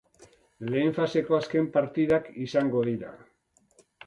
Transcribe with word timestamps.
Lehen 0.69 0.95
faseko 0.95 1.37
azken 1.39 1.67
partidak 1.75 2.33
izango 2.47 2.83
dira. 2.89 3.15